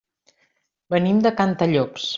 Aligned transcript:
Venim 0.95 1.21
de 1.27 1.35
Cantallops. 1.43 2.09